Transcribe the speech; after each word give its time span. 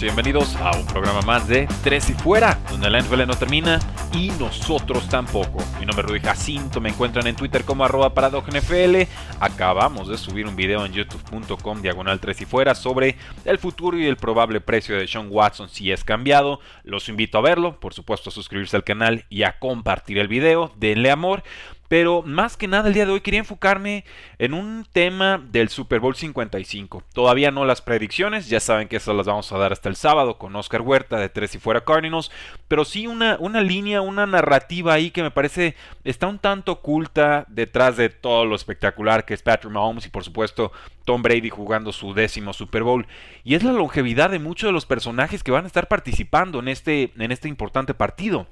Bienvenidos 0.00 0.54
a 0.56 0.76
un 0.76 0.86
programa 0.86 1.22
más 1.22 1.48
de 1.48 1.66
Tres 1.82 2.08
y 2.08 2.12
Fuera, 2.12 2.58
donde 2.70 2.88
la 2.88 3.00
NFL 3.00 3.26
no 3.26 3.34
termina 3.34 3.80
y 4.12 4.30
nosotros 4.38 5.08
tampoco. 5.08 5.58
Mi 5.80 5.86
nombre 5.86 6.04
es 6.04 6.10
Rudy 6.10 6.20
Jacinto, 6.20 6.80
me 6.80 6.90
encuentran 6.90 7.26
en 7.26 7.34
Twitter 7.34 7.64
como 7.64 7.84
arroba 7.84 8.12
NFL. 8.12 8.96
Acabamos 9.40 10.08
de 10.08 10.16
subir 10.16 10.46
un 10.46 10.54
video 10.54 10.86
en 10.86 10.92
youtube.com 10.92 11.82
diagonal 11.82 12.20
3 12.20 12.40
y 12.40 12.44
Fuera 12.44 12.74
sobre 12.74 13.16
el 13.44 13.58
futuro 13.58 13.98
y 13.98 14.06
el 14.06 14.16
probable 14.16 14.60
precio 14.60 14.96
de 14.96 15.08
Sean 15.08 15.28
Watson 15.30 15.68
si 15.68 15.90
es 15.90 16.04
cambiado. 16.04 16.60
Los 16.84 17.08
invito 17.08 17.38
a 17.38 17.42
verlo, 17.42 17.80
por 17.80 17.92
supuesto 17.92 18.30
a 18.30 18.32
suscribirse 18.32 18.76
al 18.76 18.84
canal 18.84 19.24
y 19.28 19.42
a 19.42 19.58
compartir 19.58 20.18
el 20.18 20.28
video. 20.28 20.72
Denle 20.76 21.10
amor. 21.10 21.42
Pero 21.88 22.22
más 22.22 22.56
que 22.56 22.68
nada 22.68 22.88
el 22.88 22.94
día 22.94 23.06
de 23.06 23.12
hoy 23.12 23.22
quería 23.22 23.40
enfocarme 23.40 24.04
en 24.38 24.52
un 24.52 24.86
tema 24.92 25.42
del 25.50 25.70
Super 25.70 26.00
Bowl 26.00 26.14
55. 26.14 27.02
Todavía 27.14 27.50
no 27.50 27.64
las 27.64 27.80
predicciones, 27.80 28.48
ya 28.48 28.60
saben 28.60 28.88
que 28.88 28.96
esas 28.96 29.16
las 29.16 29.26
vamos 29.26 29.50
a 29.52 29.58
dar 29.58 29.72
hasta 29.72 29.88
el 29.88 29.96
sábado 29.96 30.36
con 30.36 30.54
Oscar 30.54 30.82
Huerta 30.82 31.16
de 31.18 31.30
Tres 31.30 31.54
y 31.54 31.58
Fuera 31.58 31.84
Cardinals, 31.84 32.30
pero 32.68 32.84
sí 32.84 33.06
una, 33.06 33.36
una 33.40 33.62
línea, 33.62 34.02
una 34.02 34.26
narrativa 34.26 34.92
ahí 34.92 35.10
que 35.10 35.22
me 35.22 35.30
parece 35.30 35.74
está 36.04 36.26
un 36.26 36.38
tanto 36.38 36.72
oculta 36.72 37.46
detrás 37.48 37.96
de 37.96 38.10
todo 38.10 38.44
lo 38.44 38.54
espectacular 38.54 39.24
que 39.24 39.34
es 39.34 39.42
Patrick 39.42 39.72
Mahomes 39.72 40.06
y 40.06 40.10
por 40.10 40.24
supuesto 40.24 40.72
Tom 41.04 41.22
Brady 41.22 41.48
jugando 41.48 41.92
su 41.92 42.12
décimo 42.12 42.52
Super 42.52 42.82
Bowl. 42.82 43.06
Y 43.44 43.54
es 43.54 43.62
la 43.62 43.72
longevidad 43.72 44.28
de 44.28 44.38
muchos 44.38 44.68
de 44.68 44.72
los 44.72 44.84
personajes 44.84 45.42
que 45.42 45.52
van 45.52 45.64
a 45.64 45.68
estar 45.68 45.88
participando 45.88 46.58
en 46.58 46.68
este, 46.68 47.12
en 47.16 47.32
este 47.32 47.48
importante 47.48 47.94
partido. 47.94 48.46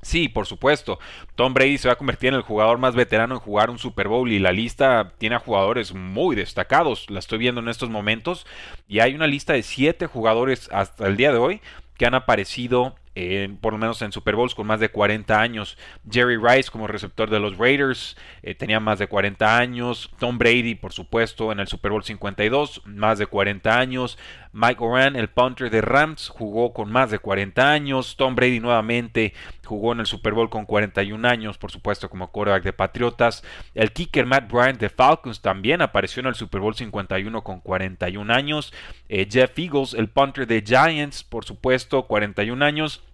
Sí, 0.00 0.28
por 0.28 0.46
supuesto. 0.46 0.98
Tom 1.34 1.54
Brady 1.54 1.78
se 1.78 1.88
va 1.88 1.94
a 1.94 1.98
convertir 1.98 2.28
en 2.28 2.36
el 2.36 2.42
jugador 2.42 2.78
más 2.78 2.94
veterano 2.94 3.34
en 3.34 3.40
jugar 3.40 3.68
un 3.70 3.78
Super 3.78 4.08
Bowl 4.08 4.30
y 4.30 4.38
la 4.38 4.52
lista 4.52 5.12
tiene 5.18 5.36
a 5.36 5.40
jugadores 5.40 5.92
muy 5.92 6.36
destacados. 6.36 7.10
La 7.10 7.18
estoy 7.18 7.38
viendo 7.38 7.60
en 7.60 7.68
estos 7.68 7.90
momentos 7.90 8.46
y 8.86 9.00
hay 9.00 9.14
una 9.14 9.26
lista 9.26 9.54
de 9.54 9.62
siete 9.62 10.06
jugadores 10.06 10.68
hasta 10.72 11.06
el 11.06 11.16
día 11.16 11.32
de 11.32 11.38
hoy 11.38 11.60
que 11.96 12.06
han 12.06 12.14
aparecido 12.14 12.94
por 13.60 13.72
lo 13.72 13.78
menos 13.78 14.00
en 14.02 14.12
Super 14.12 14.36
Bowls 14.36 14.54
con 14.54 14.66
más 14.66 14.80
de 14.80 14.90
40 14.90 15.40
años. 15.40 15.76
Jerry 16.08 16.36
Rice 16.36 16.70
como 16.70 16.86
receptor 16.86 17.30
de 17.30 17.40
los 17.40 17.58
Raiders 17.58 18.16
eh, 18.42 18.54
tenía 18.54 18.78
más 18.78 18.98
de 18.98 19.08
40 19.08 19.58
años. 19.58 20.10
Tom 20.18 20.38
Brady, 20.38 20.76
por 20.76 20.92
supuesto, 20.92 21.50
en 21.50 21.58
el 21.58 21.66
Super 21.66 21.90
Bowl 21.90 22.04
52, 22.04 22.82
más 22.84 23.18
de 23.18 23.26
40 23.26 23.76
años. 23.76 24.18
Mike 24.58 24.82
Oran, 24.82 25.14
el 25.14 25.28
punter 25.28 25.70
de 25.70 25.80
Rams, 25.80 26.28
jugó 26.28 26.72
con 26.72 26.90
más 26.90 27.12
de 27.12 27.20
40 27.20 27.70
años. 27.70 28.16
Tom 28.16 28.34
Brady 28.34 28.58
nuevamente 28.58 29.32
jugó 29.64 29.92
en 29.92 30.00
el 30.00 30.06
Super 30.06 30.32
Bowl 30.32 30.50
con 30.50 30.66
41 30.66 31.28
años, 31.28 31.58
por 31.58 31.70
supuesto, 31.70 32.10
como 32.10 32.32
quarterback 32.32 32.64
de 32.64 32.72
Patriotas. 32.72 33.44
El 33.76 33.92
kicker 33.92 34.26
Matt 34.26 34.50
Bryant 34.50 34.80
de 34.80 34.88
Falcons 34.88 35.42
también 35.42 35.80
apareció 35.80 36.18
en 36.20 36.26
el 36.26 36.34
Super 36.34 36.60
Bowl 36.60 36.74
51 36.74 37.44
con 37.44 37.60
41 37.60 38.34
años. 38.34 38.72
Eh, 39.08 39.28
Jeff 39.30 39.56
Eagles, 39.56 39.94
el 39.94 40.08
punter 40.08 40.44
de 40.48 40.64
Giants, 40.66 41.22
por 41.22 41.44
supuesto, 41.44 42.08
41 42.08 42.64
años. 42.64 43.04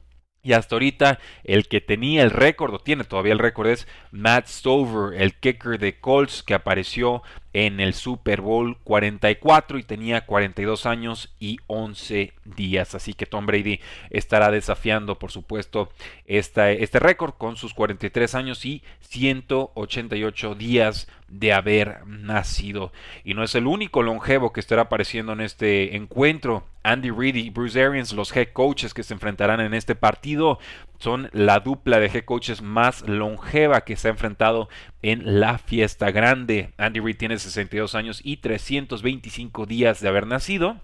Y 0.42 0.54
hasta 0.54 0.76
ahorita 0.76 1.18
el 1.42 1.68
que 1.68 1.82
tenía 1.82 2.22
el 2.22 2.30
récord, 2.30 2.72
o 2.72 2.78
tiene 2.78 3.04
todavía 3.04 3.34
el 3.34 3.38
récord, 3.38 3.66
es 3.66 3.86
Matt 4.12 4.46
Stover, 4.46 5.20
el 5.20 5.34
kicker 5.34 5.78
de 5.78 6.00
Colts, 6.00 6.42
que 6.42 6.54
apareció 6.54 7.22
en 7.54 7.80
el 7.80 7.94
Super 7.94 8.40
Bowl 8.40 8.76
44 8.84 9.78
y 9.78 9.84
tenía 9.84 10.26
42 10.26 10.84
años 10.86 11.34
y 11.38 11.58
11 11.68 12.34
días. 12.44 12.94
Así 12.94 13.14
que 13.14 13.26
Tom 13.26 13.46
Brady 13.46 13.80
estará 14.10 14.50
desafiando, 14.50 15.18
por 15.18 15.30
supuesto, 15.30 15.90
este 16.26 16.98
récord 16.98 17.34
con 17.38 17.56
sus 17.56 17.72
43 17.72 18.34
años 18.34 18.66
y 18.66 18.82
188 19.00 20.54
días 20.56 21.08
de 21.28 21.52
haber 21.52 22.06
nacido. 22.06 22.92
Y 23.24 23.34
no 23.34 23.42
es 23.42 23.54
el 23.54 23.66
único 23.66 24.02
longevo 24.02 24.52
que 24.52 24.60
estará 24.60 24.82
apareciendo 24.82 25.32
en 25.32 25.40
este 25.40 25.96
encuentro. 25.96 26.64
Andy 26.82 27.10
Reid 27.10 27.36
y 27.36 27.50
Bruce 27.50 27.82
Arians, 27.82 28.12
los 28.12 28.34
head 28.36 28.48
coaches 28.52 28.92
que 28.92 29.02
se 29.02 29.14
enfrentarán 29.14 29.60
en 29.60 29.72
este 29.72 29.94
partido, 29.94 30.58
son 30.98 31.30
la 31.32 31.60
dupla 31.60 31.98
de 31.98 32.06
head 32.06 32.24
coaches 32.24 32.60
más 32.60 33.08
longeva 33.08 33.82
que 33.82 33.96
se 33.96 34.08
ha 34.08 34.10
enfrentado 34.10 34.68
en 35.02 35.40
la 35.40 35.58
fiesta 35.58 36.10
grande. 36.10 36.72
Andy 36.76 37.00
Reid 37.00 37.16
tiene 37.16 37.38
62 37.44 37.94
años 37.94 38.20
y 38.24 38.38
325 38.38 39.66
días 39.66 40.00
de 40.00 40.08
haber 40.08 40.26
nacido. 40.26 40.80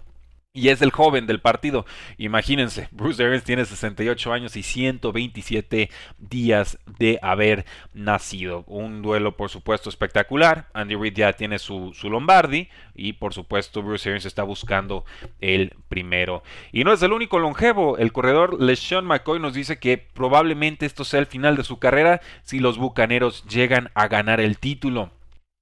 Y 0.53 0.67
es 0.67 0.81
el 0.81 0.91
joven 0.91 1.27
del 1.27 1.39
partido. 1.39 1.85
Imagínense, 2.17 2.89
Bruce 2.91 3.23
Arians 3.23 3.45
tiene 3.45 3.63
68 3.63 4.33
años 4.33 4.57
y 4.57 4.63
127 4.63 5.89
días 6.17 6.77
de 6.99 7.19
haber 7.21 7.63
nacido. 7.93 8.65
Un 8.67 9.01
duelo, 9.01 9.37
por 9.37 9.49
supuesto, 9.49 9.89
espectacular. 9.89 10.67
Andy 10.73 10.95
Reid 10.95 11.13
ya 11.13 11.31
tiene 11.31 11.57
su, 11.57 11.93
su 11.93 12.09
Lombardi. 12.09 12.67
Y 12.93 13.13
por 13.13 13.33
supuesto, 13.33 13.81
Bruce 13.81 14.09
Arians 14.09 14.25
está 14.25 14.43
buscando 14.43 15.05
el 15.39 15.73
primero. 15.87 16.43
Y 16.73 16.83
no 16.83 16.91
es 16.91 17.01
el 17.01 17.13
único 17.13 17.39
longevo. 17.39 17.97
El 17.97 18.11
corredor 18.11 18.61
LeSean 18.61 19.05
McCoy 19.05 19.39
nos 19.39 19.53
dice 19.53 19.79
que 19.79 19.97
probablemente 19.97 20.85
esto 20.85 21.05
sea 21.05 21.21
el 21.21 21.27
final 21.27 21.55
de 21.55 21.63
su 21.63 21.79
carrera 21.79 22.19
si 22.43 22.59
los 22.59 22.77
bucaneros 22.77 23.45
llegan 23.45 23.89
a 23.93 24.09
ganar 24.09 24.41
el 24.41 24.57
título. 24.57 25.11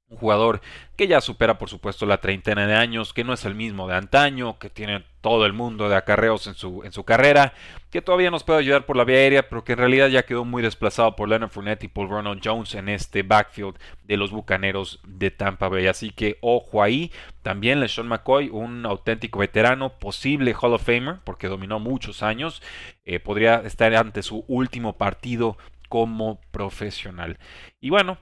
Un 0.10 0.18
jugador 0.18 0.62
que 0.96 1.08
ya 1.08 1.22
supera 1.22 1.60
por 1.60 1.70
supuesto 1.70 2.08
la 2.08 2.20
treintena 2.20 2.66
de 2.66 2.74
años, 2.74 3.14
que 3.14 3.24
no 3.24 3.32
es 3.32 3.46
el 3.46 3.54
mismo 3.54 3.88
de 3.88 3.96
antaño, 3.96 4.58
que 4.58 4.70
tiene 4.70 5.04
todo 5.22 5.46
el 5.46 5.54
mundo 5.54 5.88
de 5.88 5.96
acarreos 5.96 6.48
en 6.48 6.56
su, 6.56 6.84
en 6.84 6.92
su 6.92 7.04
carrera, 7.04 7.54
que 7.92 8.02
todavía 8.02 8.32
nos 8.32 8.44
puede 8.44 8.60
ayudar 8.60 8.88
por 8.88 8.96
la 8.98 9.04
vía 9.04 9.18
aérea, 9.18 9.48
pero 9.48 9.64
que 9.64 9.74
en 9.74 9.78
realidad 9.78 10.08
ya 10.08 10.24
quedó 10.24 10.46
muy 10.46 10.64
desplazado 10.64 11.16
por 11.16 11.30
Leonard 11.30 11.52
Fournette 11.52 11.84
y 11.84 11.88
por 11.90 12.10
Ronald 12.10 12.42
Jones 12.44 12.74
en 12.74 12.90
este 12.90 13.22
backfield 13.22 13.78
de 14.04 14.18
los 14.18 14.32
Bucaneros 14.32 15.00
de 15.06 15.30
Tampa 15.30 15.70
Bay. 15.70 15.86
Así 15.86 16.10
que 16.10 16.38
ojo 16.42 16.82
ahí. 16.82 17.12
También 17.44 17.80
LeSean 17.80 18.08
McCoy, 18.08 18.50
un 18.50 18.86
auténtico 18.88 19.40
veterano, 19.40 20.00
posible 20.00 20.56
Hall 20.60 20.74
of 20.74 20.84
Famer, 20.84 21.20
porque 21.24 21.48
dominó 21.48 21.80
muchos 21.80 22.24
años, 22.24 22.62
eh, 23.06 23.20
podría 23.20 23.62
estar 23.66 23.94
ante 23.96 24.24
su 24.24 24.44
último 24.48 24.98
partido 24.98 25.56
como 25.88 26.40
profesional. 26.52 27.38
Y 27.80 27.90
bueno, 27.90 28.18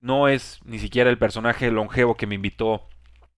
no 0.00 0.28
es 0.28 0.60
ni 0.64 0.78
siquiera 0.78 1.10
el 1.10 1.18
personaje 1.18 1.70
longevo 1.70 2.16
que 2.16 2.26
me 2.26 2.34
invitó 2.34 2.88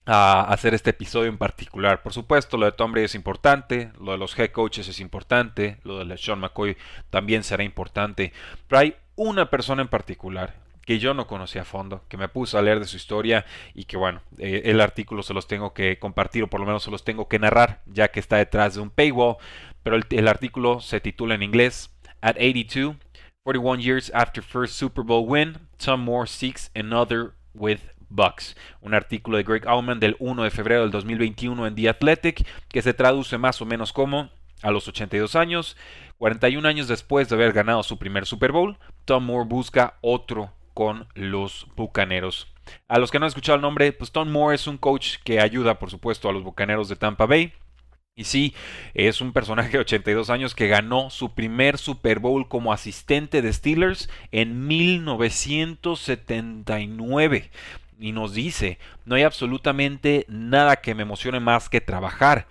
a 0.07 0.43
hacer 0.43 0.73
este 0.73 0.91
episodio 0.91 1.29
en 1.29 1.37
particular. 1.37 2.03
Por 2.03 2.15
supuesto, 2.15 2.57
lo 2.57 2.65
de 2.65 2.73
Tom 2.73 2.93
Brady 2.93 3.05
es 3.05 3.15
importante, 3.15 3.93
lo 4.01 4.13
de 4.13 4.19
los 4.19 4.39
head 4.39 4.51
coaches 4.51 4.89
es 4.89 5.01
importante, 5.01 5.79
lo 5.85 6.03
de 6.03 6.17
Sean 6.17 6.41
McCoy 6.41 6.77
también 7.11 7.45
será 7.45 7.63
importante, 7.63 8.33
pero 8.67 8.81
hay 8.81 8.97
una 9.17 9.51
persona 9.51 9.83
en 9.83 9.89
particular 9.89 10.55
que 10.87 10.99
yo 10.99 11.13
no 11.13 11.27
conocía 11.27 11.63
a 11.63 11.67
fondo, 11.67 12.03
que 12.09 12.17
me 12.17 12.31
puse 12.31 12.57
a 12.57 12.63
leer 12.63 12.81
de 12.81 12.87
su 12.87 12.97
historia 12.97 13.45
y 13.75 13.85
que 13.85 13.99
bueno, 13.99 14.23
eh, 14.39 14.63
el 14.65 14.81
artículo 14.81 15.23
se 15.23 15.35
los 15.35 15.47
tengo 15.47 15.75
que 15.75 15.99
compartir 15.99 16.45
o 16.45 16.47
por 16.49 16.61
lo 16.61 16.67
menos 16.67 16.83
se 16.83 16.91
los 16.91 17.05
tengo 17.05 17.29
que 17.29 17.39
narrar, 17.39 17.83
ya 17.85 18.09
que 18.09 18.21
está 18.21 18.39
detrás 18.39 18.75
de 18.75 18.81
un 18.81 18.89
paywall, 18.89 19.37
pero 19.83 19.97
el, 19.97 20.07
el 20.09 20.27
artículo 20.27 20.81
se 20.81 21.01
titula 21.01 21.35
en 21.35 21.43
inglés 21.43 21.91
At 22.21 22.37
82, 22.37 22.97
41 23.49 23.81
years 23.81 24.11
after 24.11 24.43
first 24.43 24.75
Super 24.75 25.03
Bowl 25.03 25.25
win, 25.25 25.57
Tom 25.79 26.05
Moore 26.05 26.27
seeks 26.27 26.69
another 26.77 27.33
with 27.55 27.81
Bucks. 28.11 28.55
Un 28.83 28.93
artículo 28.93 29.39
de 29.39 29.43
Greg 29.43 29.67
Allman 29.67 30.01
del 30.01 30.17
1 30.19 30.43
de 30.43 30.51
febrero 30.51 30.83
del 30.83 30.91
2021 30.91 31.67
en 31.67 31.75
The 31.75 31.89
Athletic 31.89 32.47
que 32.69 32.83
se 32.83 32.93
traduce 32.93 33.39
más 33.39 33.63
o 33.63 33.65
menos 33.65 33.95
como 33.95 34.29
a 34.61 34.71
los 34.71 34.87
82 34.87 35.35
años, 35.35 35.79
41 36.19 36.69
años 36.69 36.89
después 36.89 37.31
de 37.31 37.37
haber 37.37 37.55
ganado 37.55 37.83
su 37.83 37.97
primer 37.97 38.27
Super 38.27 38.53
Bowl, 38.53 38.77
Tom 39.07 39.25
Moore 39.25 39.49
busca 39.49 39.95
otro 40.03 40.53
con 40.75 41.07
los 41.15 41.69
Bucaneros. 41.75 42.49
A 42.87 42.99
los 42.99 43.11
que 43.11 43.19
no 43.19 43.25
han 43.25 43.29
escuchado 43.29 43.57
el 43.57 43.63
nombre, 43.63 43.95
pues 43.95 44.13
Tom 44.13 44.29
Moore 44.29 44.57
es 44.57 44.67
un 44.67 44.77
coach 44.77 45.17
que 45.25 45.41
ayuda, 45.41 45.79
por 45.79 45.91
supuesto, 45.91 46.29
a 46.29 46.35
los 46.35 46.45
Bucaneros 46.45 46.91
de 46.91 46.97
Tampa 46.97 47.25
Bay. 47.25 47.55
Y 48.19 48.25
sí, 48.25 48.53
es 48.95 49.21
un 49.21 49.33
personaje 49.33 49.71
de 49.71 49.79
82 49.79 50.29
años 50.29 50.57
que 50.57 50.67
ganó 50.67 51.09
su 51.09 51.35
primer 51.35 51.79
Super 51.79 52.19
Bowl 52.19 52.49
como 52.49 52.73
asistente 52.73 53.43
de 53.43 53.53
Steelers 53.53 54.11
en 54.33 54.67
1979. 54.67 57.51
Y 58.01 58.11
nos 58.11 58.35
dice, 58.35 58.81
no 59.05 59.15
hay 59.15 59.23
absolutamente 59.23 60.27
nada 60.27 60.79
que 60.79 60.97
me 60.97 61.03
emocione 61.03 61.39
más 61.39 61.69
que 61.69 61.81
trabajar. 61.81 62.49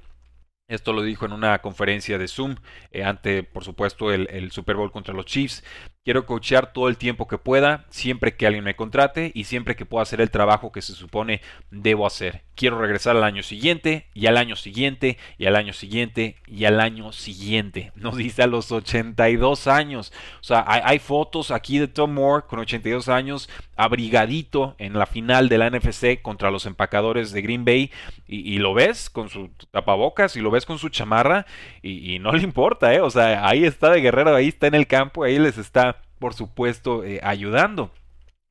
Esto 0.70 0.94
lo 0.94 1.02
dijo 1.02 1.26
en 1.26 1.34
una 1.34 1.60
conferencia 1.60 2.18
de 2.18 2.30
Zoom 2.30 2.56
eh, 2.92 3.04
ante, 3.04 3.44
por 3.44 3.66
supuesto, 3.66 4.14
el, 4.14 4.30
el, 4.32 4.52
Super 4.52 4.78
Bowl 4.78 4.94
contra 4.94 5.14
los 5.14 5.26
Chiefs. 5.26 5.66
Quiero 6.08 6.26
coachear 6.26 6.72
todo 6.72 6.88
el 6.88 6.96
tiempo 6.96 7.28
que 7.28 7.38
pueda, 7.38 7.84
siempre 7.90 8.38
que 8.38 8.48
alguien 8.48 8.64
me 8.64 8.78
contrate 8.78 9.30
y 9.36 9.44
siempre 9.44 9.76
que 9.76 9.86
pueda 9.86 10.04
hacer 10.04 10.22
el 10.22 10.32
trabajo 10.32 10.72
que 10.72 10.82
se 10.82 10.94
supone 10.94 11.42
debo 11.70 12.08
hacer. 12.08 12.44
Quiero 12.56 12.80
regresar 12.80 13.18
al 13.18 13.26
año 13.26 13.44
siguiente 13.44 14.08
y 14.14 14.28
al 14.28 14.38
año 14.38 14.56
siguiente 14.56 15.18
y 15.38 15.48
al 15.48 15.58
año 15.58 15.74
siguiente 15.74 16.38
y 16.48 16.64
al 16.64 16.80
año 16.80 17.12
siguiente. 17.12 17.92
Nos 17.96 18.16
dice 18.16 18.42
a 18.42 18.48
los 18.48 18.72
82 18.72 19.68
años. 19.68 20.14
O 20.40 20.44
sea, 20.46 20.64
hay, 20.66 21.00
fotos 21.00 21.52
aquí 21.52 21.78
de 21.78 21.90
Tom 21.90 22.14
Moore 22.14 22.46
con 22.48 22.60
82 22.60 23.10
años, 23.10 23.50
abrigadito 23.76 24.76
en 24.80 24.94
la 24.94 25.08
final 25.08 25.50
de 25.50 25.58
la 25.58 25.70
NFC 25.70 26.22
contra 26.22 26.52
los 26.52 26.66
empacadores 26.66 27.34
de 27.34 27.42
Green 27.42 27.66
Bay. 27.66 27.92
Y, 28.26 28.54
y 28.54 28.60
lo 28.60 28.74
ves 28.74 29.10
con 29.10 29.28
su 29.28 29.50
tapabocas 29.72 30.38
y 30.38 30.40
lo 30.40 30.52
ves 30.52 30.66
con 30.66 30.80
su 30.80 30.88
chamarra 30.88 31.46
y, 31.82 32.16
y 32.16 32.20
no 32.20 32.32
le 32.32 32.44
importa, 32.44 32.94
¿eh? 32.94 33.02
O 33.02 33.10
sea, 33.10 33.46
ahí 33.46 33.66
está 33.66 33.92
de 33.92 34.00
guerrero, 34.00 34.34
ahí 34.34 34.48
está 34.48 34.68
en 34.68 34.76
el 34.76 34.88
campo, 34.88 35.26
ahí 35.26 35.38
les 35.38 35.58
está 35.58 35.97
por 36.20 36.34
supuesto, 36.34 37.04
eh, 37.04 37.20
ayudando. 37.24 37.92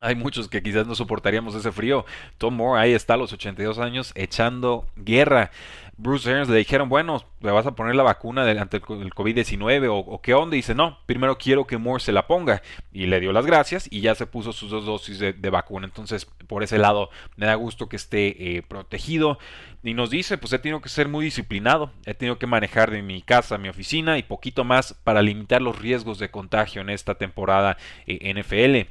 Hay 0.01 0.15
muchos 0.15 0.49
que 0.49 0.63
quizás 0.63 0.87
no 0.87 0.95
soportaríamos 0.95 1.55
ese 1.55 1.73
frío. 1.73 2.05
Tom 2.37 2.55
Moore 2.55 2.81
ahí 2.81 2.93
está 2.93 3.15
a 3.15 3.17
los 3.17 3.33
82 3.33 3.79
años 3.79 4.13
echando 4.15 4.87
guerra. 4.97 5.51
Bruce 5.99 6.29
Arians 6.29 6.51
le 6.51 6.59
dijeron, 6.59 6.91
bueno, 6.91 7.25
le 7.41 7.51
vas 7.51 7.67
a 7.67 7.75
poner 7.75 7.95
la 7.95 8.03
vacuna 8.03 8.43
ante 8.61 8.77
el 8.77 8.83
COVID-19 8.83 9.89
o, 9.91 10.21
qué 10.21 10.35
onda. 10.35 10.55
Y 10.55 10.59
dice, 10.59 10.75
no, 10.75 10.99
primero 11.07 11.39
quiero 11.39 11.67
que 11.67 11.79
Moore 11.79 12.03
se 12.03 12.13
la 12.13 12.27
ponga. 12.27 12.63
Y 12.93 13.07
le 13.07 13.19
dio 13.19 13.33
las 13.33 13.47
gracias 13.47 13.89
y 13.91 14.03
ya 14.03 14.15
se 14.15 14.27
puso 14.27 14.53
sus 14.53 14.71
dos 14.71 14.85
dosis 14.85 15.19
de, 15.19 15.33
de 15.33 15.51
vacuna. 15.51 15.87
Entonces, 15.87 16.27
por 16.47 16.63
ese 16.63 16.77
lado, 16.77 17.09
me 17.37 17.47
da 17.47 17.55
gusto 17.55 17.89
que 17.89 17.97
esté 17.97 18.57
eh, 18.57 18.63
protegido. 18.63 19.39
Y 19.83 19.95
nos 19.95 20.11
dice, 20.11 20.37
pues 20.37 20.53
he 20.53 20.59
tenido 20.59 20.83
que 20.83 20.91
ser 20.91 21.09
muy 21.09 21.25
disciplinado. 21.25 21.91
He 22.05 22.13
tenido 22.13 22.39
que 22.39 22.47
manejar 22.47 22.91
de 22.91 23.01
mi 23.01 23.23
casa 23.23 23.57
mi 23.57 23.71
oficina 23.71 24.19
y 24.19 24.23
poquito 24.23 24.65
más 24.65 24.95
para 25.05 25.23
limitar 25.23 25.63
los 25.63 25.79
riesgos 25.79 26.19
de 26.19 26.31
contagio 26.31 26.83
en 26.83 26.91
esta 26.91 27.15
temporada 27.15 27.79
eh, 28.07 28.35
NFL. 28.35 28.91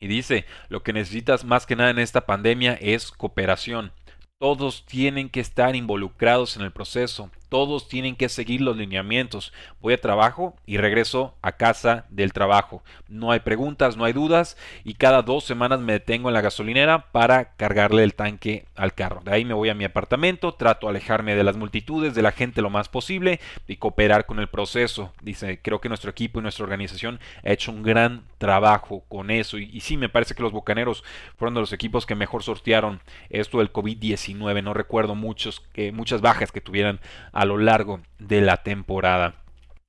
Y 0.00 0.08
dice, 0.08 0.46
lo 0.68 0.82
que 0.82 0.92
necesitas 0.92 1.44
más 1.44 1.64
que 1.64 1.76
nada 1.76 1.90
en 1.90 2.00
esta 2.00 2.26
pandemia 2.26 2.74
es 2.80 3.12
cooperación. 3.12 3.92
Todos 4.42 4.84
tienen 4.86 5.28
que 5.28 5.38
estar 5.38 5.76
involucrados 5.76 6.56
en 6.56 6.62
el 6.62 6.72
proceso. 6.72 7.30
Todos 7.48 7.86
tienen 7.86 8.16
que 8.16 8.28
seguir 8.28 8.60
los 8.60 8.76
lineamientos. 8.76 9.52
Voy 9.80 9.94
a 9.94 10.00
trabajo 10.00 10.56
y 10.66 10.78
regreso 10.78 11.36
a 11.42 11.52
casa 11.52 12.06
del 12.10 12.32
trabajo. 12.32 12.82
No 13.08 13.30
hay 13.30 13.38
preguntas, 13.38 13.96
no 13.96 14.04
hay 14.04 14.12
dudas 14.12 14.56
y 14.82 14.94
cada 14.94 15.22
dos 15.22 15.44
semanas 15.44 15.78
me 15.78 15.92
detengo 15.92 16.28
en 16.28 16.34
la 16.34 16.40
gasolinera 16.40 17.12
para 17.12 17.52
cargarle 17.54 18.02
el 18.02 18.14
tanque 18.14 18.64
al 18.74 18.94
carro. 18.94 19.20
De 19.22 19.32
ahí 19.32 19.44
me 19.44 19.54
voy 19.54 19.68
a 19.68 19.74
mi 19.74 19.84
apartamento, 19.84 20.54
trato 20.54 20.88
de 20.88 20.90
alejarme 20.90 21.36
de 21.36 21.44
las 21.44 21.56
multitudes, 21.56 22.16
de 22.16 22.22
la 22.22 22.32
gente 22.32 22.62
lo 22.62 22.70
más 22.70 22.88
posible 22.88 23.38
y 23.68 23.76
cooperar 23.76 24.26
con 24.26 24.40
el 24.40 24.48
proceso. 24.48 25.12
Dice, 25.22 25.60
creo 25.62 25.80
que 25.80 25.88
nuestro 25.88 26.10
equipo 26.10 26.40
y 26.40 26.42
nuestra 26.42 26.64
organización 26.64 27.20
ha 27.44 27.50
hecho 27.52 27.70
un 27.70 27.84
gran 27.84 28.24
trabajo 28.42 29.04
con 29.08 29.30
eso. 29.30 29.56
Y, 29.56 29.78
sí, 29.78 29.96
me 29.96 30.08
parece 30.08 30.34
que 30.34 30.42
los 30.42 30.50
Bucaneros 30.50 31.04
fueron 31.36 31.54
de 31.54 31.60
los 31.60 31.72
equipos 31.72 32.06
que 32.06 32.16
mejor 32.16 32.42
sortearon 32.42 33.00
esto 33.30 33.58
del 33.58 33.72
COVID-19. 33.72 34.64
No 34.64 34.74
recuerdo 34.74 35.14
muchos, 35.14 35.62
eh, 35.74 35.92
muchas 35.92 36.22
bajas 36.22 36.50
que 36.50 36.60
tuvieran 36.60 36.98
a 37.30 37.44
lo 37.44 37.56
largo 37.56 38.00
de 38.18 38.40
la 38.40 38.56
temporada. 38.64 39.41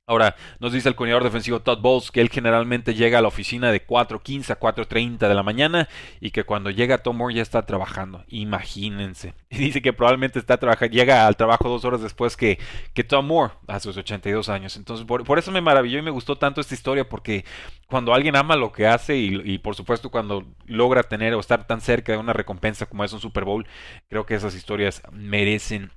Ahora, 0.06 0.36
nos 0.60 0.74
dice 0.74 0.90
el 0.90 0.96
coordinador 0.96 1.24
defensivo 1.24 1.62
Todd 1.62 1.80
Bowles 1.80 2.12
que 2.12 2.20
él 2.20 2.28
generalmente 2.30 2.94
llega 2.94 3.20
a 3.20 3.22
la 3.22 3.30
oficina 3.30 3.72
de 3.72 3.88
4.15 3.88 4.50
a 4.50 4.60
4.30 4.60 5.30
de 5.30 5.34
la 5.34 5.44
mañana 5.44 5.88
y 6.20 6.32
que 6.32 6.44
cuando 6.44 6.72
llega 6.72 6.98
Tom 6.98 7.16
Moore 7.16 7.36
ya 7.36 7.42
está 7.42 7.66
trabajando. 7.66 8.26
Imagínense. 8.28 9.34
Y 9.50 9.58
dice 9.60 9.82
que 9.82 9.94
probablemente 9.94 10.40
está 10.40 10.60
llega 10.88 11.26
al 11.26 11.38
trabajo 11.38 11.70
dos 11.70 11.86
horas 11.86 12.02
después 12.02 12.36
que, 12.36 12.60
que 12.94 13.06
Tom 13.06 13.28
Moore 13.28 13.54
a 13.68 13.80
sus 13.80 13.96
82 13.96 14.50
años. 14.50 14.76
Entonces, 14.76 15.06
por, 15.06 15.24
por, 15.24 15.40
eso 15.40 15.52
me 15.52 15.62
maravilló 15.62 16.00
y 16.00 16.02
me 16.02 16.12
gustó 16.12 16.36
tanto 16.38 16.60
esta 16.60 16.74
historia 16.74 17.08
porque 17.08 17.46
cuando 17.88 18.14
alguien 18.14 18.36
ama 18.36 18.58
lo 18.58 18.74
que 18.74 18.88
hace 18.88 19.16
y 19.16 19.58
por 19.60 19.76
supuesto 19.76 20.10
cuando 20.10 20.44
logra 20.66 21.04
tener 21.04 21.34
o 21.34 21.40
estar 21.40 21.66
tan 21.66 21.80
cerca 21.80 22.12
de 22.12 22.18
una 22.18 22.34
recompensa 22.34 22.88
como 22.88 23.06
es 23.06 23.14
un 23.14 23.22
Super 23.22 23.46
Bowl, 23.46 23.66
creo 24.10 24.26
que 24.26 24.36
esas 24.36 24.54
historias 24.54 25.02
merecen 25.14 25.92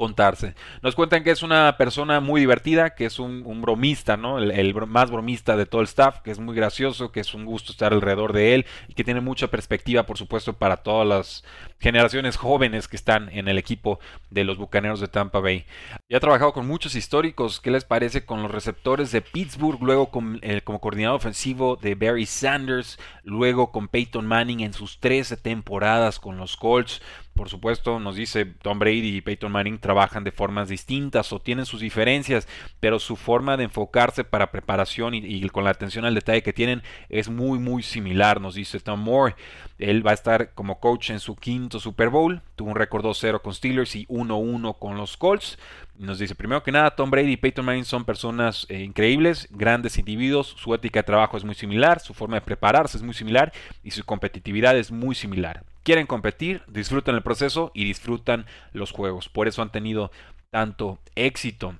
contarse. 0.00 0.54
Nos 0.80 0.94
cuentan 0.94 1.22
que 1.24 1.30
es 1.30 1.42
una 1.42 1.76
persona 1.76 2.20
muy 2.20 2.40
divertida, 2.40 2.94
que 2.94 3.04
es 3.04 3.18
un, 3.18 3.60
bromista, 3.60 4.16
¿no? 4.16 4.38
El, 4.38 4.74
más 4.86 5.10
bromista 5.10 5.58
de 5.58 5.66
todo 5.66 5.82
el 5.82 5.88
staff, 5.88 6.20
que 6.20 6.30
es 6.30 6.38
muy 6.38 6.56
gracioso, 6.56 7.12
que 7.12 7.20
es 7.20 7.34
un 7.34 7.44
gusto 7.44 7.70
estar 7.70 7.92
alrededor 7.92 8.32
de 8.32 8.54
él 8.54 8.66
y 8.88 8.94
que 8.94 9.04
tiene 9.04 9.20
mucha 9.20 9.48
perspectiva, 9.48 10.04
por 10.04 10.16
supuesto, 10.16 10.54
para 10.54 10.78
todas 10.78 11.06
las 11.06 11.44
generaciones 11.78 12.38
jóvenes 12.38 12.88
que 12.88 12.96
están 12.96 13.28
en 13.28 13.46
el 13.46 13.58
equipo 13.58 14.00
de 14.30 14.44
los 14.44 14.56
Bucaneros 14.56 15.00
de 15.00 15.08
Tampa 15.08 15.40
Bay. 15.40 15.66
Ya 16.08 16.16
ha 16.16 16.20
trabajado 16.20 16.54
con 16.54 16.66
muchos 16.66 16.94
históricos. 16.94 17.60
¿Qué 17.60 17.70
les 17.70 17.84
parece 17.84 18.24
con 18.24 18.42
los 18.42 18.50
receptores 18.50 19.12
de 19.12 19.20
Pittsburgh? 19.20 19.82
Luego 19.82 20.10
con, 20.10 20.40
como 20.64 20.80
coordinador 20.80 21.16
ofensivo 21.16 21.76
de 21.76 21.94
Barry 21.94 22.24
Sanders. 22.24 22.98
Luego 23.22 23.70
con 23.70 23.88
Peyton 23.88 24.26
Manning 24.26 24.60
en 24.60 24.72
sus 24.72 24.98
13 24.98 25.36
temporadas 25.36 26.18
con 26.18 26.38
los 26.38 26.56
Colts. 26.56 27.02
Por 27.40 27.48
supuesto, 27.48 27.98
nos 27.98 28.16
dice 28.16 28.44
Tom 28.44 28.78
Brady 28.78 29.16
y 29.16 29.20
Peyton 29.22 29.50
Manning 29.50 29.78
trabajan 29.78 30.24
de 30.24 30.30
formas 30.30 30.68
distintas 30.68 31.32
o 31.32 31.40
tienen 31.40 31.64
sus 31.64 31.80
diferencias, 31.80 32.46
pero 32.80 32.98
su 32.98 33.16
forma 33.16 33.56
de 33.56 33.64
enfocarse 33.64 34.24
para 34.24 34.52
preparación 34.52 35.14
y, 35.14 35.48
con 35.48 35.64
la 35.64 35.70
atención 35.70 36.04
al 36.04 36.14
detalle 36.14 36.42
que 36.42 36.52
tienen 36.52 36.82
es 37.08 37.30
muy, 37.30 37.58
muy 37.58 37.82
similar, 37.82 38.42
nos 38.42 38.56
dice 38.56 38.78
Tom 38.78 39.02
Moore. 39.02 39.36
Él 39.78 40.06
va 40.06 40.10
a 40.10 40.14
estar 40.14 40.52
como 40.52 40.80
coach 40.80 41.08
en 41.08 41.18
su 41.18 41.34
quinto 41.34 41.80
Super 41.80 42.10
Bowl, 42.10 42.42
tuvo 42.56 42.68
un 42.68 42.76
récord 42.76 43.06
2-0 43.06 43.40
con 43.40 43.54
Steelers 43.54 43.96
y 43.96 44.06
1-1 44.08 44.78
con 44.78 44.98
los 44.98 45.16
Colts. 45.16 45.58
Nos 45.96 46.18
dice, 46.18 46.34
primero 46.34 46.62
que 46.62 46.72
nada, 46.72 46.94
Tom 46.94 47.10
Brady 47.10 47.32
y 47.32 47.36
Peyton 47.38 47.64
Manning 47.64 47.86
son 47.86 48.04
personas 48.04 48.66
eh, 48.68 48.82
increíbles, 48.82 49.48
grandes 49.50 49.96
individuos, 49.96 50.56
su 50.58 50.74
ética 50.74 50.98
de 50.98 51.04
trabajo 51.04 51.38
es 51.38 51.44
muy 51.44 51.54
similar, 51.54 52.00
su 52.00 52.12
forma 52.12 52.36
de 52.36 52.42
prepararse 52.42 52.98
es 52.98 53.02
muy 53.02 53.14
similar 53.14 53.50
y 53.82 53.92
su 53.92 54.04
competitividad 54.04 54.76
es 54.76 54.92
muy 54.92 55.14
similar 55.14 55.64
quieren 55.82 56.06
competir, 56.06 56.62
disfrutan 56.66 57.14
el 57.14 57.22
proceso 57.22 57.70
y 57.74 57.84
disfrutan 57.84 58.46
los 58.72 58.92
juegos. 58.92 59.28
Por 59.28 59.48
eso 59.48 59.62
han 59.62 59.72
tenido 59.72 60.10
tanto 60.50 60.98
éxito. 61.14 61.74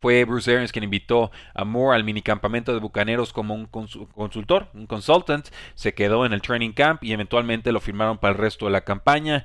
Fue 0.00 0.24
Bruce 0.24 0.50
Arians 0.50 0.72
quien 0.72 0.82
invitó 0.82 1.30
a 1.54 1.64
Moore 1.64 1.94
al 1.94 2.02
minicampamento 2.02 2.72
de 2.72 2.80
Bucaneros 2.80 3.32
como 3.32 3.54
un 3.54 3.66
consultor, 3.66 4.68
un 4.74 4.88
consultant. 4.88 5.48
Se 5.76 5.94
quedó 5.94 6.26
en 6.26 6.32
el 6.32 6.42
training 6.42 6.72
camp 6.72 7.04
y 7.04 7.12
eventualmente 7.12 7.70
lo 7.70 7.78
firmaron 7.78 8.18
para 8.18 8.32
el 8.32 8.38
resto 8.38 8.64
de 8.64 8.72
la 8.72 8.80
campaña. 8.80 9.44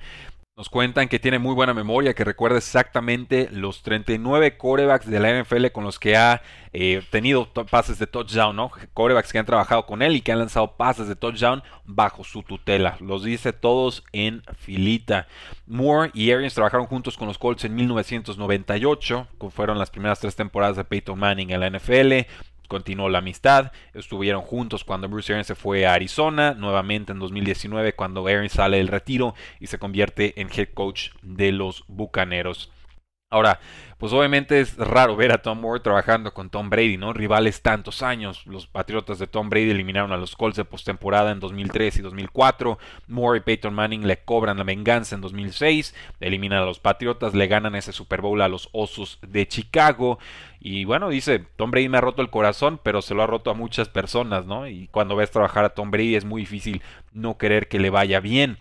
Nos 0.58 0.70
cuentan 0.70 1.08
que 1.08 1.20
tiene 1.20 1.38
muy 1.38 1.54
buena 1.54 1.76
memoria, 1.76 2.16
que 2.16 2.24
recuerda 2.24 2.58
exactamente 2.58 3.48
los 3.52 3.84
39 3.84 4.58
corebacks 4.58 5.06
de 5.06 5.20
la 5.20 5.40
NFL 5.40 5.68
con 5.68 5.84
los 5.84 6.00
que 6.00 6.18
ha 6.18 6.42
eh, 6.74 7.04
tenido 7.12 7.54
pases 7.70 8.00
de 8.00 8.08
touchdown, 8.08 8.56
¿no? 8.56 8.72
Corebacks 8.96 9.32
que 9.32 9.38
han 9.38 9.46
trabajado 9.46 9.86
con 9.86 10.02
él 10.02 10.16
y 10.16 10.22
que 10.22 10.32
han 10.32 10.40
lanzado 10.40 10.76
pases 10.76 11.08
de 11.08 11.16
touchdown 11.16 11.62
bajo 11.86 12.24
su 12.24 12.42
tutela. 12.42 12.98
Los 13.02 13.24
dice 13.24 13.54
todos 13.54 14.04
en 14.14 14.42
filita. 14.58 15.28
Moore 15.68 16.10
y 16.16 16.32
Arians 16.32 16.56
trabajaron 16.56 16.88
juntos 16.88 17.18
con 17.18 17.28
los 17.28 17.38
Colts 17.38 17.64
en 17.66 17.76
1998, 17.76 19.28
que 19.40 19.50
fueron 19.52 19.78
las 19.78 19.92
primeras 19.92 20.20
tres 20.20 20.36
temporadas 20.36 20.76
de 20.76 20.86
Peyton 20.86 21.20
Manning 21.20 21.52
en 21.52 21.60
la 21.60 21.70
NFL 21.70 22.26
continuó 22.68 23.10
la 23.10 23.20
amistad, 23.20 23.72
estuvieron 23.94 24.42
juntos 24.42 24.84
cuando 24.84 25.10
Bruce 25.10 25.34
Arians 25.34 25.48
se 25.48 25.56
fue 25.56 25.86
a 25.86 25.94
Arizona, 25.94 26.54
nuevamente 26.54 27.12
en 27.12 27.20
2019 27.20 27.94
cuando 27.94 28.26
Arians 28.28 28.54
sale 28.54 28.78
del 28.78 28.88
retiro 28.88 29.36
y 29.60 29.68
se 29.68 29.80
convierte 29.80 30.40
en 30.40 30.50
head 30.56 30.70
coach 30.74 31.10
de 31.22 31.52
los 31.52 31.84
Bucaneros. 31.88 32.72
Ahora, 33.30 33.60
pues 33.98 34.14
obviamente 34.14 34.62
es 34.62 34.78
raro 34.78 35.18
ver 35.18 35.34
a 35.34 35.42
Tom 35.42 35.60
Moore 35.60 35.82
trabajando 35.82 36.34
con 36.34 36.50
Tom 36.50 36.70
Brady, 36.70 36.96
¿no? 36.96 37.12
Rivales 37.12 37.62
tantos 37.62 38.02
años. 38.02 38.48
Los 38.48 38.68
Patriotas 38.68 39.20
de 39.20 39.28
Tom 39.28 39.50
Brady 39.50 39.72
eliminaron 39.72 40.14
a 40.14 40.18
los 40.18 40.38
Colts 40.38 40.56
de 40.56 40.64
postemporada 40.64 41.32
en 41.32 41.42
2003 41.42 41.98
y 41.98 42.02
2004. 42.04 42.80
Moore 43.08 43.40
y 43.40 43.42
Peyton 43.42 43.74
Manning 43.74 44.08
le 44.08 44.24
cobran 44.24 44.60
la 44.60 44.64
venganza 44.64 45.14
en 45.14 45.20
2006. 45.20 45.94
Eliminan 46.22 46.60
a 46.60 46.66
los 46.66 46.80
Patriotas, 46.80 47.34
le 47.34 47.48
ganan 47.48 47.76
ese 47.76 47.92
Super 47.92 48.22
Bowl 48.22 48.42
a 48.42 48.48
los 48.48 48.70
Osos 48.72 49.20
de 49.22 49.46
Chicago. 49.46 50.20
Y 50.62 50.86
bueno, 50.86 51.10
dice, 51.10 51.40
Tom 51.58 51.70
Brady 51.70 51.90
me 51.90 51.98
ha 51.98 52.02
roto 52.02 52.22
el 52.22 52.30
corazón, 52.30 52.80
pero 52.82 53.02
se 53.02 53.14
lo 53.14 53.24
ha 53.24 53.28
roto 53.28 53.52
a 53.52 53.56
muchas 53.56 53.90
personas, 53.90 54.46
¿no? 54.46 54.70
Y 54.70 54.88
cuando 54.88 55.18
ves 55.18 55.32
trabajar 55.32 55.66
a 55.66 55.74
Tom 55.74 55.92
Brady 55.92 56.16
es 56.16 56.24
muy 56.24 56.44
difícil 56.44 56.82
no 57.12 57.38
querer 57.38 57.68
que 57.68 57.80
le 57.80 57.90
vaya 57.90 58.22
bien. 58.22 58.58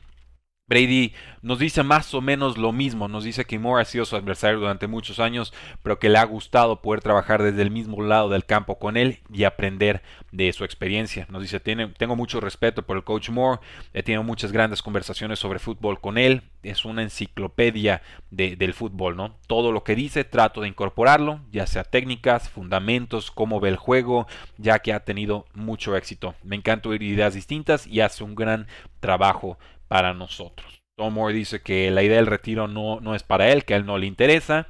Brady 0.68 1.12
nos 1.42 1.61
dice 1.61 1.85
más 1.85 2.12
o 2.12 2.20
menos 2.20 2.58
lo 2.58 2.73
mismo, 2.73 3.06
nos 3.06 3.23
dice 3.23 3.44
que 3.44 3.56
Moore 3.56 3.82
ha 3.82 3.85
sido 3.85 4.04
su 4.04 4.16
adversario 4.16 4.58
durante 4.58 4.88
muchos 4.88 5.20
años, 5.20 5.54
pero 5.85 6.00
que 6.00 6.08
le 6.08 6.18
ha 6.18 6.25
gustado 6.25 6.82
poder 6.82 7.02
trabajar 7.02 7.40
desde 7.40 7.62
el 7.62 7.70
mismo 7.70 8.02
lado 8.02 8.30
del 8.30 8.44
campo 8.44 8.80
con 8.80 8.96
él 8.96 9.20
y 9.32 9.44
aprender 9.44 10.02
de 10.32 10.52
su 10.52 10.64
experiencia. 10.64 11.28
Nos 11.30 11.42
dice, 11.42 11.61
tengo 11.61 12.16
mucho 12.16 12.40
respeto 12.40 12.82
por 12.82 12.96
el 12.96 13.04
coach 13.04 13.30
Moore, 13.30 13.61
he 13.94 14.02
tenido 14.02 14.25
muchas 14.25 14.50
grandes 14.50 14.82
conversaciones 14.82 15.38
sobre 15.38 15.61
fútbol 15.61 16.00
con 16.00 16.18
él, 16.18 16.42
es 16.64 16.85
una 16.85 17.02
enciclopedia 17.02 18.02
de, 18.32 18.56
del 18.56 18.75
fútbol, 18.75 19.16
¿no? 19.16 19.37
Todo 19.46 19.70
lo 19.70 19.85
que 19.85 19.94
dice 19.94 20.25
trato 20.25 20.62
de 20.62 20.68
incorporarlo, 20.68 21.42
ya 21.52 21.68
sea 21.68 21.85
técnicas, 21.85 22.49
fundamentos, 22.49 23.30
cómo 23.30 23.61
ve 23.61 23.68
el 23.68 23.76
juego, 23.76 24.26
ya 24.58 24.80
que 24.80 24.92
ha 24.92 25.04
tenido 25.04 25.46
mucho 25.54 25.94
éxito. 25.94 26.35
Me 26.42 26.56
encanta 26.56 26.88
oír 26.88 27.04
ideas 27.04 27.35
distintas 27.35 27.87
y 27.87 28.00
hace 28.00 28.25
un 28.25 28.35
gran 28.35 28.66
trabajo 28.99 29.58
para 29.88 30.14
nosotros. 30.14 30.83
Tom 30.97 31.14
Moore 31.14 31.35
dice 31.35 31.61
que 31.61 31.90
la 31.90 32.02
idea 32.02 32.16
del 32.16 32.26
retiro 32.26 32.69
no, 32.69 33.00
no 33.00 33.14
es 33.14 33.23
para 33.23 33.50
él, 33.50 33.64
que 33.64 33.75
a 33.75 33.76
él 33.76 33.87
no 33.87 33.99
le 33.99 34.07
interesa. 34.07 34.69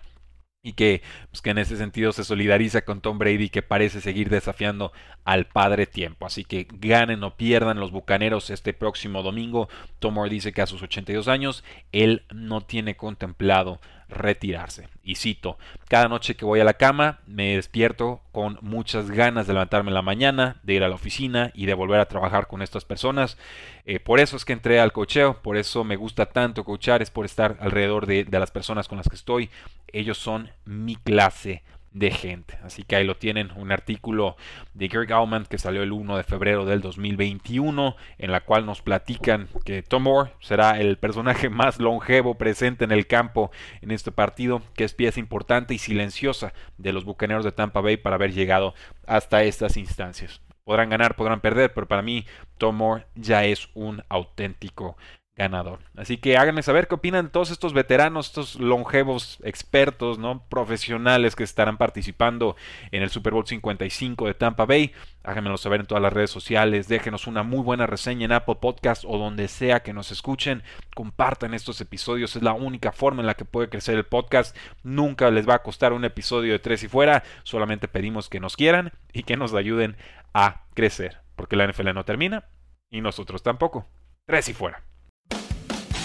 y 0.62 0.72
que, 0.72 1.02
pues, 1.30 1.42
que 1.42 1.50
en 1.50 1.58
ese 1.58 1.76
sentido 1.76 2.10
se 2.12 2.24
solidariza 2.24 2.82
con 2.84 3.00
Tom 3.00 3.18
Brady 3.18 3.50
que 3.50 3.62
parece 3.62 4.00
seguir 4.00 4.30
desafiando 4.30 4.90
al 5.24 5.46
padre 5.46 5.86
tiempo. 5.86 6.26
Así 6.26 6.44
que 6.44 6.66
ganen 6.68 7.22
o 7.22 7.36
pierdan 7.36 7.78
los 7.78 7.92
Bucaneros 7.92 8.50
este 8.50 8.72
próximo 8.74 9.22
domingo. 9.22 9.68
Tom 10.00 10.14
Moore 10.14 10.30
dice 10.30 10.52
que 10.52 10.62
a 10.62 10.66
sus 10.66 10.82
82 10.82 11.28
años 11.28 11.62
él 11.92 12.24
no 12.34 12.62
tiene 12.62 12.96
contemplado 12.96 13.80
retirarse. 14.08 14.88
Y 15.02 15.16
cito, 15.16 15.58
cada 15.88 16.08
noche 16.08 16.36
que 16.36 16.44
voy 16.44 16.60
a 16.60 16.64
la 16.64 16.74
cama 16.74 17.20
me 17.26 17.56
despierto 17.56 18.20
con 18.32 18.58
muchas 18.60 19.10
ganas 19.10 19.46
de 19.46 19.52
levantarme 19.52 19.90
en 19.90 19.94
la 19.94 20.02
mañana, 20.02 20.60
de 20.62 20.74
ir 20.74 20.84
a 20.84 20.88
la 20.88 20.94
oficina 20.94 21.50
y 21.54 21.66
de 21.66 21.74
volver 21.74 22.00
a 22.00 22.08
trabajar 22.08 22.46
con 22.46 22.62
estas 22.62 22.84
personas. 22.84 23.36
Eh, 23.84 24.00
por 24.00 24.20
eso 24.20 24.36
es 24.36 24.44
que 24.44 24.52
entré 24.52 24.80
al 24.80 24.92
cocheo, 24.92 25.42
por 25.42 25.56
eso 25.56 25.84
me 25.84 25.96
gusta 25.96 26.26
tanto 26.26 26.64
coachar, 26.64 27.02
es 27.02 27.10
por 27.10 27.24
estar 27.24 27.56
alrededor 27.60 28.06
de, 28.06 28.24
de 28.24 28.40
las 28.40 28.50
personas 28.50 28.88
con 28.88 28.98
las 28.98 29.08
que 29.08 29.16
estoy. 29.16 29.50
Ellos 29.92 30.18
son 30.18 30.50
mi 30.64 30.96
clase 30.96 31.62
de 31.96 32.10
gente. 32.10 32.58
Así 32.62 32.82
que 32.82 32.94
ahí 32.94 33.04
lo 33.04 33.16
tienen, 33.16 33.50
un 33.56 33.72
artículo 33.72 34.36
de 34.74 34.88
Gary 34.88 35.06
Gallman 35.06 35.46
que 35.46 35.56
salió 35.56 35.82
el 35.82 35.92
1 35.92 36.18
de 36.18 36.24
febrero 36.24 36.66
del 36.66 36.82
2021, 36.82 37.96
en 38.18 38.32
la 38.32 38.40
cual 38.40 38.66
nos 38.66 38.82
platican 38.82 39.48
que 39.64 39.82
Tom 39.82 40.02
Moore 40.02 40.32
será 40.40 40.78
el 40.78 40.98
personaje 40.98 41.48
más 41.48 41.80
longevo 41.80 42.36
presente 42.36 42.84
en 42.84 42.92
el 42.92 43.06
campo 43.06 43.50
en 43.80 43.90
este 43.90 44.12
partido, 44.12 44.60
que 44.74 44.84
es 44.84 44.92
pieza 44.92 45.20
importante 45.20 45.72
y 45.72 45.78
silenciosa 45.78 46.52
de 46.76 46.92
los 46.92 47.04
bucaneros 47.06 47.46
de 47.46 47.52
Tampa 47.52 47.80
Bay 47.80 47.96
para 47.96 48.16
haber 48.16 48.34
llegado 48.34 48.74
hasta 49.06 49.42
estas 49.42 49.78
instancias. 49.78 50.42
Podrán 50.64 50.90
ganar, 50.90 51.16
podrán 51.16 51.40
perder, 51.40 51.72
pero 51.72 51.88
para 51.88 52.02
mí 52.02 52.26
Tom 52.58 52.76
Moore 52.76 53.06
ya 53.14 53.46
es 53.46 53.70
un 53.72 54.02
auténtico 54.10 54.98
ganador. 55.36 55.80
Así 55.96 56.16
que 56.16 56.38
háganme 56.38 56.62
saber 56.62 56.88
qué 56.88 56.94
opinan 56.94 57.30
todos 57.30 57.50
estos 57.50 57.74
veteranos, 57.74 58.28
estos 58.28 58.56
longevos 58.56 59.38
expertos, 59.44 60.18
¿no? 60.18 60.42
profesionales 60.48 61.36
que 61.36 61.44
estarán 61.44 61.76
participando 61.76 62.56
en 62.90 63.02
el 63.02 63.10
Super 63.10 63.34
Bowl 63.34 63.46
55 63.46 64.26
de 64.26 64.34
Tampa 64.34 64.64
Bay. 64.64 64.92
Háganmelo 65.22 65.58
saber 65.58 65.80
en 65.80 65.86
todas 65.86 66.02
las 66.02 66.12
redes 66.12 66.30
sociales, 66.30 66.88
déjenos 66.88 67.26
una 67.26 67.42
muy 67.42 67.60
buena 67.60 67.86
reseña 67.86 68.24
en 68.24 68.32
Apple 68.32 68.56
Podcast 68.60 69.04
o 69.06 69.18
donde 69.18 69.48
sea 69.48 69.80
que 69.80 69.92
nos 69.92 70.10
escuchen. 70.10 70.62
Compartan 70.94 71.52
estos 71.52 71.80
episodios, 71.82 72.34
es 72.34 72.42
la 72.42 72.54
única 72.54 72.92
forma 72.92 73.20
en 73.20 73.26
la 73.26 73.34
que 73.34 73.44
puede 73.44 73.68
crecer 73.68 73.96
el 73.96 74.04
podcast. 74.04 74.56
Nunca 74.82 75.30
les 75.30 75.46
va 75.46 75.56
a 75.56 75.62
costar 75.62 75.92
un 75.92 76.06
episodio 76.06 76.52
de 76.52 76.60
tres 76.60 76.82
y 76.82 76.88
fuera, 76.88 77.22
solamente 77.42 77.88
pedimos 77.88 78.30
que 78.30 78.40
nos 78.40 78.56
quieran 78.56 78.92
y 79.12 79.24
que 79.24 79.36
nos 79.36 79.52
ayuden 79.52 79.96
a 80.32 80.62
crecer, 80.74 81.20
porque 81.34 81.56
la 81.56 81.66
NFL 81.66 81.92
no 81.92 82.04
termina 82.04 82.44
y 82.90 83.02
nosotros 83.02 83.42
tampoco. 83.42 83.86
Tres 84.26 84.48
y 84.48 84.54
fuera. 84.54 84.85